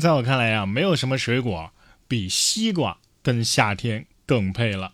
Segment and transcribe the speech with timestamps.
[0.00, 1.70] 在我看来呀，没有什么水果
[2.08, 4.92] 比西瓜跟夏天更配了。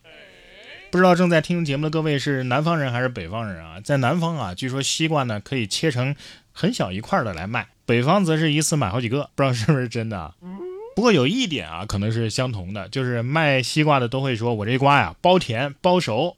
[0.90, 3.80] 不知道正在听节目的各位是南方人还是北方人啊？
[3.80, 6.16] 在南方啊，据说西瓜呢可以切成
[6.50, 10.34] 很小一块的来卖，北方则是一次买好几个，不知道是不是真的。
[10.96, 16.36] 不过有一点啊，可能是相同的，就是卖西瓜的都会说：“我这瓜呀，包甜包熟。”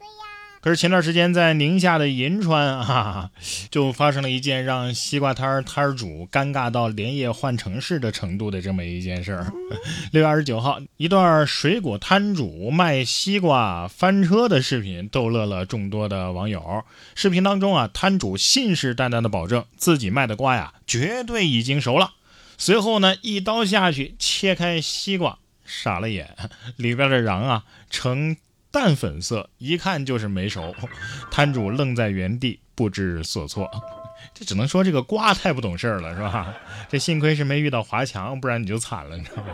[0.62, 3.30] 可是前段时间在宁夏的银川啊，
[3.70, 9.50] 就发生了一件让西瓜摊摊主尴尬到连夜换城市的程度的这么一件事儿。
[10.12, 16.84] 六月二十九号，一段水果摊主卖西瓜翻车的视频逗乐了众多的网友。
[17.14, 22.12] 视频当中啊，摊主信誓旦旦的保证自己卖的瓜呀，绝对已经熟了。
[22.58, 26.36] 随后呢，一刀下去切开西瓜，傻了眼，
[26.76, 28.36] 里边的瓤啊呈。
[28.70, 30.74] 淡粉色，一看就是没熟，
[31.30, 33.68] 摊主愣在原地不知所措。
[34.34, 36.54] 这只能说这个瓜太不懂事儿了，是吧？
[36.88, 39.48] 这幸亏是没遇到华强，不然你就惨了，你知道吗？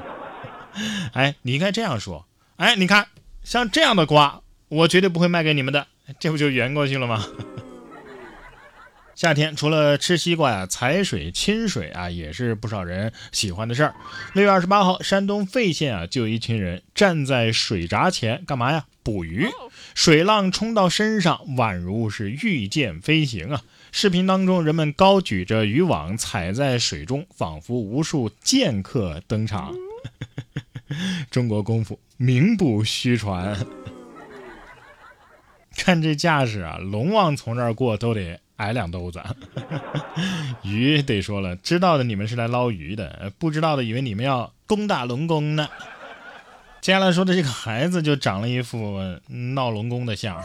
[1.13, 2.27] 哎，你应该这样说。
[2.57, 3.07] 哎，你看，
[3.43, 5.87] 像这样的瓜，我绝对不会卖给你们的，
[6.19, 7.25] 这不就圆过去了吗？
[9.17, 13.95] 夏天除了吃西瓜呀，踩水、亲水啊，也是不少人喜欢的事儿。
[14.35, 18.85] 六月二十八号，山东费县啊，就有一群人站在水闸前干嘛呀？
[19.03, 19.49] 捕鱼。
[19.95, 23.63] 水浪冲到身上，宛如是御剑飞行啊！
[23.91, 29.75] 视频当中，人们高举着渔网，踩在水中，仿佛无数剑客登场。
[31.33, 33.57] 中国功夫名不虚传。
[35.75, 38.39] 看这架势啊，龙王从这儿过都得。
[38.57, 39.23] 矮两兜子，
[40.63, 45.69] 鱼得说了，知道的你们是来捞鱼的，不知道的以为你们要攻打龙宫呢。
[46.81, 50.41] 接下来说的这个孩子就长了一副闹龙宫的相，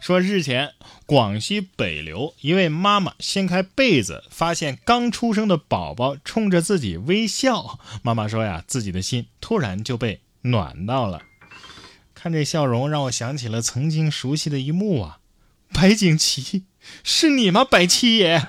[0.00, 0.72] 说日前
[1.04, 11.20] 广西北流一位妈妈掀开被子，发现刚出生的宝宝冲着自己微笑，妈妈说呀，自己的心突然就被暖到了。
[12.14, 15.18] 看这笑容，让我想起了曾经熟悉的一幕啊，
[15.74, 16.64] 白景琦。
[17.02, 18.40] 是你吗，白七爷？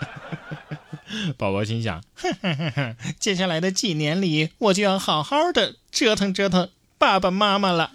[1.38, 7.91] 宝宝心想：哼哼哼哼，接下来的几年里，我就要好好的折腾折腾爸爸妈妈了。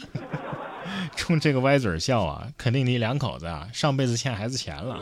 [1.16, 4.99] 冲这个歪嘴笑啊，肯定你两口子啊上辈子欠孩子钱了。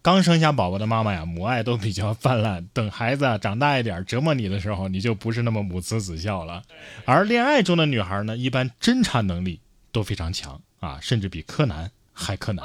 [0.00, 2.66] 刚生下宝宝的妈妈呀，母爱都比较泛滥。
[2.72, 6.62] 等孩子长大一点折磨你的时候，你就不是那么母慈子孝了。
[7.04, 9.60] 而恋爱中的女孩呢，一般侦查能力
[9.92, 11.90] 都非常强啊，甚至比柯南。
[12.12, 12.64] 还可能，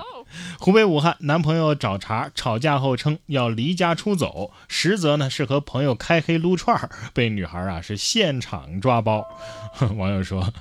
[0.59, 9.25] 湖北武汉男朋友找茬吵架后称要离家出走，实则呢是和朋友开黑撸串被女孩啊是现场抓包。
[9.95, 10.53] 网友说，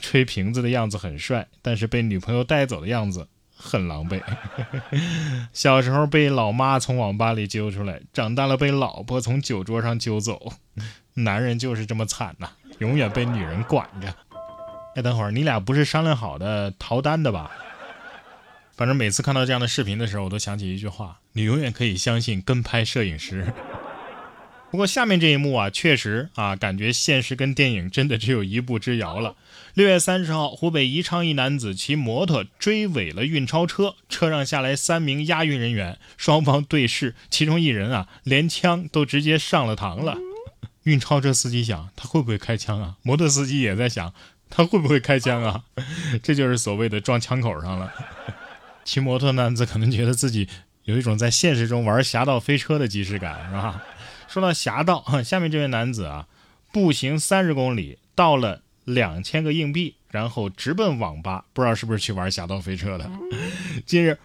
[0.00, 4.22] 吹瓶子的样子很帅，但是被女朋友带走的样子很狼狈。
[5.52, 10.52] 小时候被老妈从网吧里揪出来，长大了被老婆从酒桌上揪走。
[11.14, 14.14] 男人就是这么惨呐，永远被女人管着。
[14.94, 17.50] 哎，等会儿你俩不是商量好的逃单的吧？
[18.74, 23.52] 反正每次看到这样的视频的时候，我都想起一句话：你永远可以相信跟拍摄影师。
[24.70, 29.36] 不过下面这一幕啊，确实啊，感觉现实跟电影真的只有一步之遥了。
[29.74, 40.16] 六月三十号，湖北宜昌一男子骑摩托追尾了运钞车，车上下来三名押运人员，双方对视，其中一人啊，连枪都直接上了膛了。
[40.84, 42.96] 运钞车司机想，他会不会开枪啊？
[43.02, 44.14] 摩托司机也在想，
[44.48, 45.64] 他会不会开枪啊？
[46.22, 47.92] 这就是所谓的撞枪口上了。
[48.84, 50.48] 骑摩托男子可能觉得自己
[50.84, 53.82] 有一种在现实中玩侠盗飞车的即视感，是吧？
[54.28, 56.26] 说到侠盗， 下面这位男子啊，
[56.72, 63.10] 步行三十公里到了两千个硬币，然后直奔网吧，不知道是不是去玩侠盗飞车的。
[63.86, 64.18] 近日，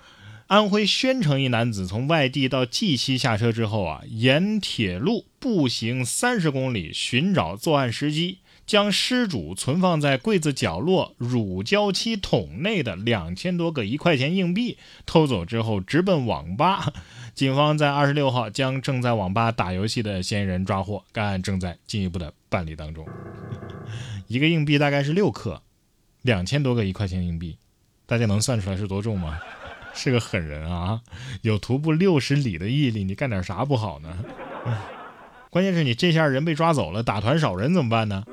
[0.48, 8.40] 安徽宣城一男子从外地到绩溪下车之后啊，沿铁路步行三十公里寻找作案时机。
[8.68, 16.92] 将失主存放在柜子角落乳胶漆桶内的两千多个一块钱硬币偷走之后，直奔网吧。
[17.34, 23.08] 警方在二十六号将正在网吧打游戏的嫌疑人抓获，该案正在进一步的办理当中。
[24.28, 25.62] 一个硬币大概是六克，
[26.24, 27.58] 两千多个一块钱硬币，
[28.06, 29.40] 大家能算出来是多重吗？
[29.96, 31.02] 是个狠人啊！
[31.42, 34.26] 有徒步六十里的毅力，你干点啥不好呢？
[35.50, 38.26] 关键是你这下人被抓走了，打团少人怎么办呢？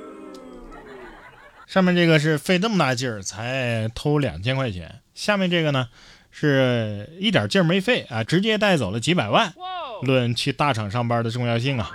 [1.66, 5.88] 上面这个是费这么大劲儿才偷两千块钱，下面这个呢
[6.30, 9.54] 是一点劲儿没费啊，直接带走了几百万。
[10.02, 11.90] 论去大厂上班的重要性啊！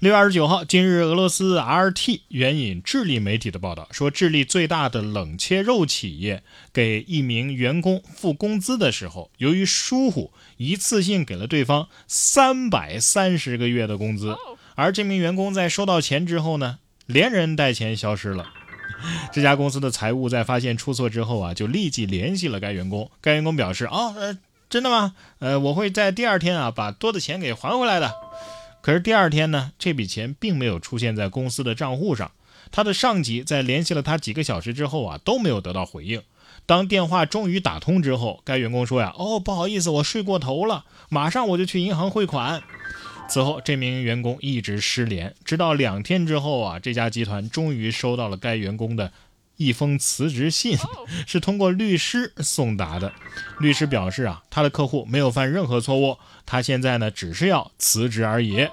[0.00, 6.42] 六月二十九号，今日俄罗斯 RT 援引智利媒体的报道说，智利最大的冷切肉企业
[6.72, 14.34] 给一名员工付工资的时候，由于疏忽，一次性给了对方三百三十个月的工资。
[14.74, 18.50] 而这名员工在收到钱之后呢，连人带钱消失了。
[19.32, 23.10] 这家公司的财务在发现出错之后啊，就立即联系了该员工。
[23.20, 24.38] 该员工表示：“哦，呃，
[24.70, 25.14] 真的吗？
[25.40, 28.14] 呃，我会在第二天啊把多的钱给还回来的。”
[28.80, 32.30] 可是第二天呢，这笔钱并没有出现在公司的账户上。
[32.70, 36.22] 他的上级在联系了他几个小时之后啊，都没有得到回应。
[36.64, 42.62] 当电话终于打通之后，该员工说呀：“哦，不好意思，我睡过头了，马上我就去银行汇款。”
[43.32, 49.10] 此后，这名员工一直失联，直到两天之后啊，这家集团终于收到了该员工的
[49.56, 50.76] 一封辞职信，
[51.26, 53.10] 是通过律师送达的。
[53.58, 58.68] 律师表示啊，他的客户没有犯任何错误，他现在呢只是要辞职而已。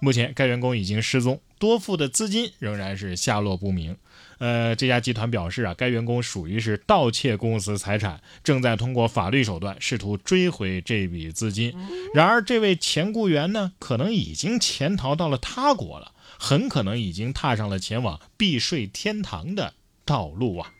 [0.00, 3.94] 目前，该员工已经失踪，多付的资金仍然是下落不明。
[4.38, 11.74] 呃，这家集团表示啊，该员工属于是盗窃公司财产，正在通过法律手段试图追回这笔资金。
[12.14, 19.74] 然而，这位前雇员呢，可能已经潜逃到了他国了，很可能已经踏上了前往避税天堂的
[20.04, 20.72] 道路啊！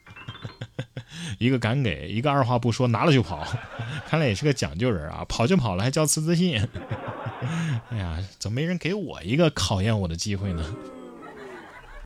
[1.38, 3.44] 一个敢给，一个二话不说拿了就跑，
[4.06, 5.24] 看来也是个讲究人啊！
[5.28, 6.64] 跑就跑了，还交辞职信。
[7.90, 10.74] 哎呀，怎么没人给我一个考验我的机会呢？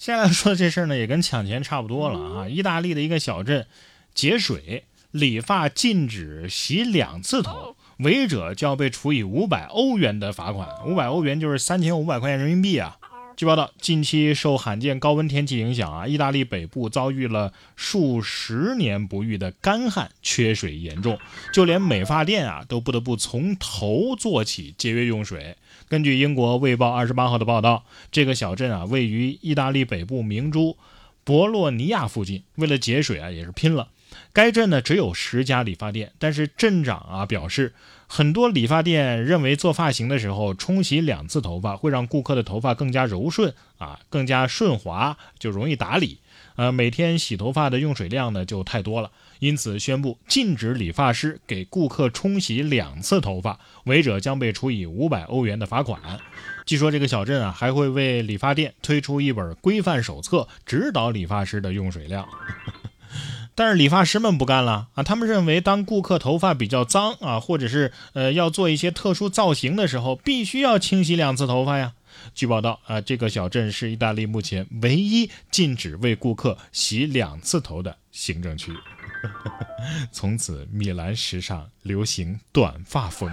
[0.03, 2.49] 接下来说的这事儿呢，也跟抢钱差不多了啊！
[2.49, 3.69] 意大利的一个小镇，
[4.13, 4.83] 节水
[5.13, 12.99] 理发禁止洗两次头，违者就要被处以五百欧元的罚款，五百欧元就是三千五百块钱人民币啊！
[13.35, 21.19] 据报道，近期受罕见高温天气影响啊，意大利北部遭遇了数十年不遇的干旱，缺水严重，
[21.53, 25.57] 就连美发店啊都不得不从头做起节约用水。
[25.89, 30.77] 根据英国《卫报》二十八号的报道，这个小镇啊位于意大利北部明珠
[31.25, 33.89] 博洛尼亚附近，为了节水啊也是拼了。
[34.33, 37.75] 该镇呢只有十家理发店，但是镇长啊表示，
[38.07, 46.19] 很多理发店认为做发型的时候冲洗两次头发会让顾客的头发更加柔顺啊，更加顺滑，就容易打理。
[46.57, 56.01] 呃，每天洗头发的用水量呢就太多了，因此宣布禁止理发师给顾客冲洗两次头发，违者将被处以五百欧元的罚款。
[56.67, 62.29] 据说这个小镇啊还会为理发店推出一本规范手册，指导理发师的用水量。
[63.55, 71.93] 但是理发师们不干了啊，他们认为当顾客头发比较脏啊，或者是呃要做一些特殊造型的时候，必须要清洗两次头发呀。
[72.35, 78.73] 据报道啊，这个小镇是意大利目前唯一禁止为顾客洗两次头的行政区。
[80.11, 83.31] 从此，米兰时尚流行短发风。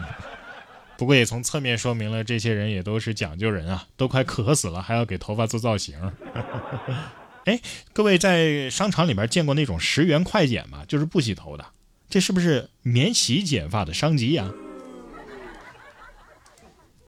[0.98, 5.98] 不过也从侧面说明了，这些人也都是讲究人啊，都快渴死了，还要给头发做造型。
[7.46, 7.60] 哎，
[7.94, 10.84] 各位在商场里面见过那种十元快剪吗？
[10.88, 11.66] 就是不洗头的，
[12.10, 14.52] 这是不是免洗剪发的商机呀？